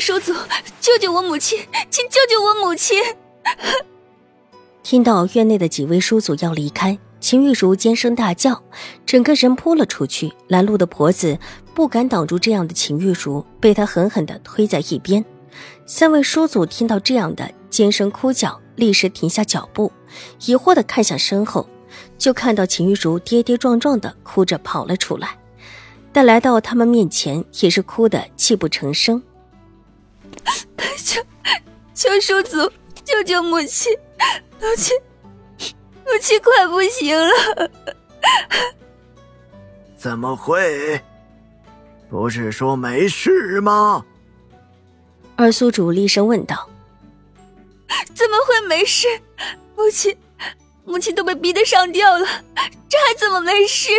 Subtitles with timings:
[0.00, 0.32] 叔祖，
[0.80, 1.58] 救救我母亲！
[1.90, 2.96] 请救救我母亲！
[4.82, 8.62] 听到院内的几位叔祖要离开，秦玉茹尖声大叫，
[9.06, 10.32] 整个人扑了出去。
[10.48, 11.38] 拦路的婆子
[11.74, 15.24] 不敢挡住这样的秦玉茹，被她狠狠的推在一边。
[15.86, 19.90] 三位叔祖听到这样的尖声哭叫，立时停下脚步，
[20.44, 21.66] 疑惑的看向身后，
[22.18, 25.38] 就看到秦玉茹跌跌撞撞的哭着跑了出来。
[26.12, 29.22] 但来到他们面前，也是哭得泣不成声。
[31.94, 32.72] 求求叔祖
[33.04, 33.96] 救救母亲！
[34.60, 34.96] 母亲，
[36.04, 37.70] 母亲快不行了！
[39.96, 41.00] 怎么会？
[42.10, 44.04] 不是说没事吗？
[45.36, 46.68] 二宿主厉声问道
[48.14, 49.06] ：“怎么会没事？
[49.76, 50.16] 母亲，
[50.84, 52.26] 母亲都被逼得上吊了，
[52.88, 53.90] 这还怎么没事？”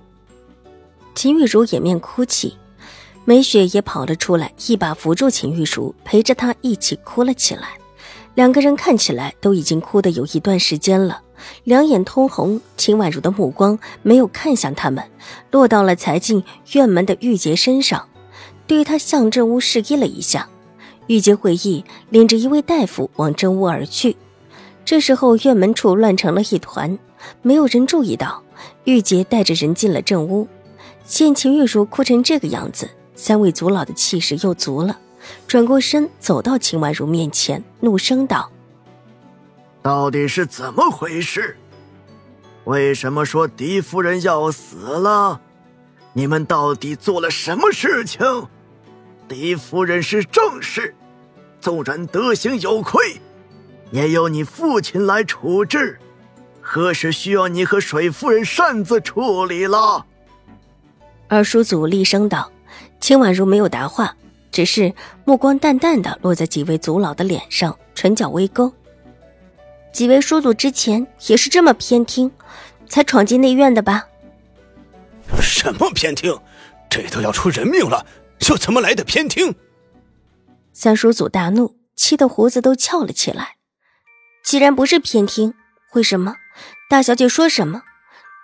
[1.14, 2.56] 秦玉茹掩面哭泣，
[3.28, 7.76] 梅雪也跑了出来，一把扶住秦玉茹，陪着她一起哭了起来。
[8.34, 11.20] 两个人看起来都已经哭得有一段时间了，
[11.64, 12.58] 两眼通红。
[12.78, 15.04] 秦婉如的目光没有看向他们，
[15.50, 18.08] 落到了才进院门的玉洁身上，
[18.66, 20.48] 对他向正屋示意了一下。
[21.08, 24.16] 玉洁会意，领着一位大夫往正屋而去。
[24.86, 26.98] 这时候院门处乱成了一团，
[27.42, 28.42] 没有人注意到
[28.84, 30.48] 玉洁带着人进了正屋。
[31.04, 32.88] 见秦玉茹哭成这个样子，
[33.18, 34.96] 三位族老的气势又足了，
[35.48, 38.48] 转过身走到秦婉如面前，怒声道
[39.82, 41.56] ：“到底是怎么回事？
[42.62, 45.40] 为什么说狄夫人要死了？
[46.12, 48.46] 你们到底做了什么事情？
[49.26, 50.94] 狄夫人是正室，
[51.60, 53.20] 纵然德行有亏，
[53.90, 55.98] 也由你父亲来处置，
[56.60, 60.06] 何时需要你和水夫人擅自处理了？”
[61.26, 62.50] 二叔祖厉声道
[63.08, 64.14] ：“秦婉如没有答话，
[64.52, 64.92] 只是
[65.24, 68.70] 目光淡淡的落在几位族老的脸上，唇角微勾。
[69.94, 72.30] 几位叔祖之前也是这么偏听，
[72.86, 74.06] 才闯进内院的吧
[75.40, 76.38] ？”“什么偏听？
[76.90, 78.04] 这都要出人命了，
[78.50, 79.54] 又怎么来的偏听？”
[80.74, 83.56] 三叔祖大怒，气得胡子都翘了起来。
[84.44, 85.54] “既然不是偏听，
[85.94, 86.34] 为什么？
[86.90, 87.84] 大小姐说什么，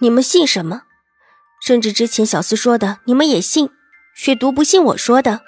[0.00, 0.82] 你们信什么？”
[1.64, 3.70] 甚至之前小厮说的，你们也信，
[4.16, 5.42] 却独不信我说的。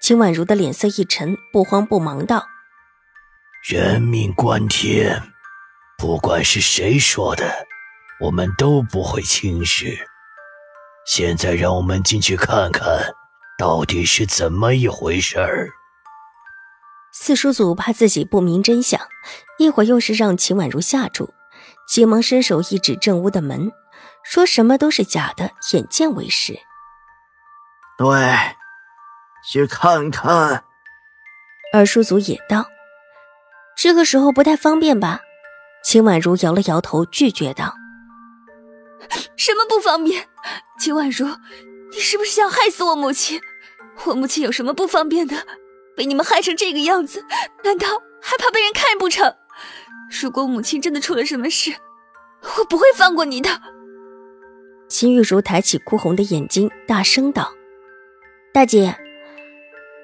[0.00, 2.46] 秦婉如的脸色一沉，不慌不忙道
[3.62, 5.22] ：“人命关天，
[5.96, 7.66] 不管是谁说的，
[8.20, 9.96] 我们都不会轻视。
[11.06, 13.14] 现在让我们进去看看，
[13.58, 15.70] 到底是怎么一回事儿。”
[17.14, 19.00] 四叔祖怕自己不明真相，
[19.58, 21.32] 一会儿又是让秦婉如下注，
[21.86, 23.70] 急忙伸手一指正屋的门。
[24.24, 26.58] 说什么都是假的，眼见为实。
[27.98, 28.08] 对，
[29.50, 30.64] 去看看。
[31.72, 32.66] 二叔祖也道
[33.76, 35.20] ：“这个时候不太方便吧？”
[35.84, 37.74] 秦婉如摇了摇头，拒绝道
[39.36, 40.28] ：“什么不方便？
[40.78, 41.26] 秦婉如，
[41.92, 43.40] 你是不是想害死我母亲？
[44.04, 45.36] 我母亲有什么不方便的？
[45.96, 47.24] 被你们害成这个样子，
[47.64, 47.86] 难道
[48.20, 49.34] 还怕被人看不成？
[50.20, 51.74] 如果母亲真的出了什么事，
[52.58, 53.50] 我不会放过你的。”
[54.88, 57.52] 秦玉茹抬起哭红的眼睛，大声道
[58.52, 58.94] ：“大姐，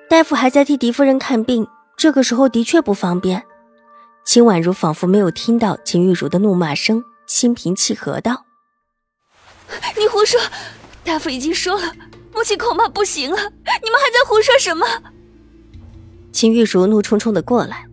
[0.09, 3.44] 大夫还在替狄夫人看病，这个时候的确不方便。”
[4.25, 8.47] 秦婉如仿佛没有听到秦玉茹的怒骂声，心平气和道
[9.98, 10.41] ：“你胡说！
[11.04, 11.92] 大夫已经说了，
[12.32, 14.86] 母亲恐怕不行了，你们还在胡说什么？”
[16.33, 17.84] 秦玉茹怒冲冲的过来，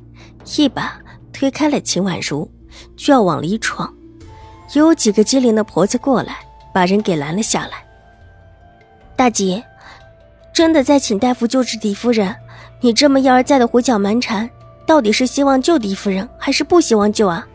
[0.58, 0.98] 一把
[1.34, 2.50] 推开了秦婉如，
[2.96, 3.94] 就要往里闯，
[4.74, 6.40] 有几个机灵的婆子过来。
[6.74, 7.86] 把人给拦了下来。
[9.16, 9.64] 大姐，
[10.56, 12.34] 真的在请大夫救治狄夫人？
[12.80, 14.50] 你这么一而再的胡搅蛮缠，
[14.88, 17.46] 到底是希望救狄夫人，还是不希望救啊？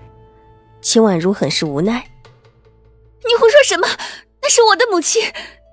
[0.82, 2.06] 秦婉如很是无奈。
[3.24, 3.88] 你胡说什么？
[4.42, 5.22] 那是我的母亲，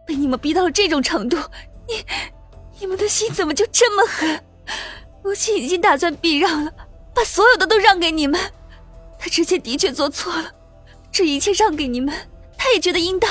[0.07, 1.35] 被你们逼到了这种程度，
[1.89, 2.01] 你
[2.79, 4.41] 你们的心怎么就这么狠？
[5.21, 6.71] 母亲已经打算避让了，
[7.13, 8.39] 把所有的都让给你们。
[9.19, 10.49] 她之前的确做错了，
[11.11, 12.15] 这一切让给你们。
[12.57, 13.29] 他也觉得应当，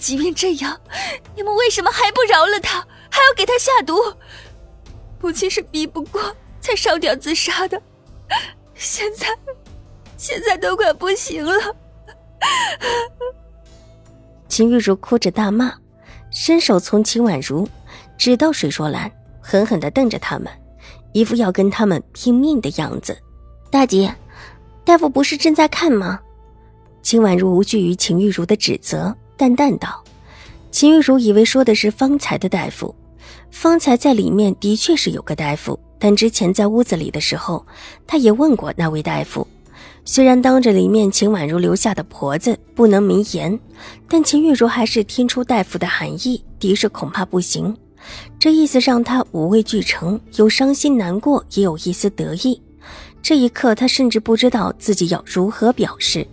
[0.00, 0.80] 即便这样，
[1.36, 2.80] 你们为什么还不饶了他，
[3.10, 3.94] 还要给他下毒？
[5.20, 7.80] 母亲是逼不过才上吊自杀的，
[8.74, 9.26] 现在
[10.16, 11.76] 现在都快不行了。
[14.48, 15.74] 秦玉茹哭着大骂，
[16.32, 17.68] 伸手从秦婉如
[18.16, 20.50] 指到水若兰，狠狠的瞪着他们，
[21.12, 23.16] 一副要跟他们拼命的样子。
[23.70, 24.12] 大姐，
[24.84, 26.18] 大夫不是正在看吗？
[27.02, 30.04] 秦婉如无惧于秦玉茹的指责，淡淡道。
[30.70, 32.94] 秦玉茹以为说的是方才的大夫，
[33.50, 37.64] 方才在里面的确是有个大夫，但之前在屋子里的时候，
[38.06, 39.46] 他也问过那位大夫。
[40.04, 43.58] 虽然当着里面秦婉如留下的婆子不能明言，
[44.06, 47.74] 但秦玉茹还是听出大夫的含义，敌视恐怕不行。
[48.38, 52.60] 这意思让他五味俱成，有伤心难过，也有一丝得意。
[53.22, 56.26] 这一刻，他甚至不知道自己要如何表示。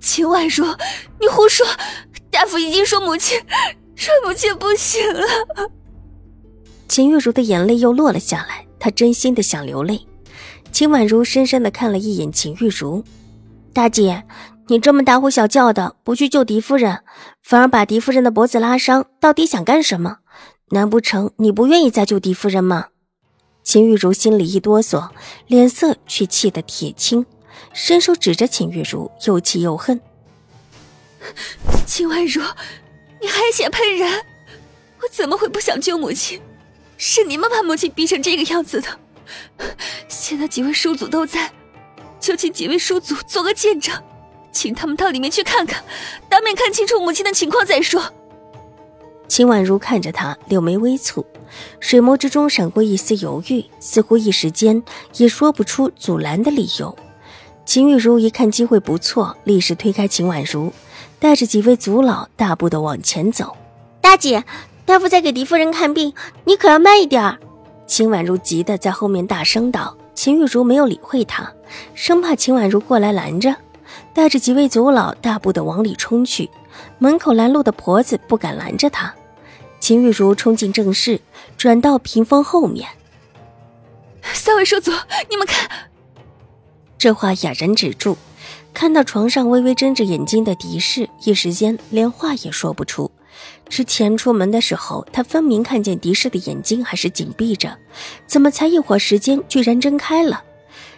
[0.00, 0.64] 秦婉如，
[1.20, 1.66] 你胡说！
[2.30, 3.38] 大夫已经说母亲，
[3.94, 5.26] 说母亲不行了。
[6.88, 10.06] 秦玉茹的眼泪又落了下来，她真心的想流泪。
[10.72, 13.04] 秦婉如深深的看了一眼秦玉茹，
[13.72, 14.24] 大姐，
[14.68, 17.00] 你这么大呼小叫的，不去救狄夫人，
[17.42, 20.18] 反而把狄夫人的脖子拉伤，到底想干什么？
[20.70, 22.86] 难不成你不愿意再救狄夫人吗？
[23.62, 25.10] 秦玉茹心里一哆嗦，
[25.46, 27.26] 脸色却气得铁青，
[27.72, 30.00] 伸手指着秦玉茹，又气又恨。
[31.86, 32.42] 秦婉如，
[33.20, 34.10] 你还想喷人？
[35.02, 36.40] 我怎么会不想救母亲？
[36.96, 38.88] 是你们把母亲逼成这个样子的。
[40.08, 41.50] 现在几位叔祖都在，
[42.20, 43.94] 就请几位叔祖做个见证，
[44.52, 45.82] 请他们到里面去看看，
[46.28, 48.12] 当面看清楚母亲的情况再说。
[49.28, 51.24] 秦婉如看着他，柳眉微蹙，
[51.78, 54.82] 水眸之中闪过一丝犹豫，似乎一时间
[55.16, 56.96] 也说不出阻拦的理由。
[57.70, 60.72] 秦玉茹一看机会不错，立时推开秦婉如。
[61.20, 63.56] 带着几位族老大步的往前走，
[64.00, 64.42] 大姐，
[64.84, 66.12] 大夫在给狄夫人看病，
[66.42, 67.38] 你可要慢一点儿。
[67.86, 69.96] 秦婉如急得在后面大声道。
[70.16, 71.48] 秦玉茹没有理会她，
[71.94, 73.54] 生怕秦婉如过来拦着，
[74.12, 76.50] 带着几位族老大步的往里冲去。
[76.98, 79.14] 门口拦路的婆子不敢拦着她，
[79.78, 81.20] 秦玉茹冲进正室，
[81.56, 82.88] 转到屏风后面。
[84.32, 84.90] 三位叔祖，
[85.30, 85.70] 你们看，
[87.00, 88.18] 这话哑然止住。
[88.74, 93.10] 看到床上微微睁着眼睛的狄氏，一时间连话也说不出。
[93.70, 97.74] 之前出门的时候，他分明看见狄氏的眼睛还是紧闭着，
[98.26, 100.44] 怎么才一会儿时间居然睁开了？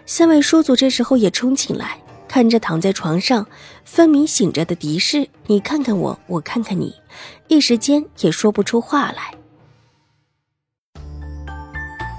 [0.04, 1.96] 三位叔祖这时候也冲进来，
[2.26, 3.46] 看着躺在床上
[3.84, 6.92] 分明醒着的狄氏，你看看我，我看看你，
[7.46, 9.32] 一时间也说不出话来。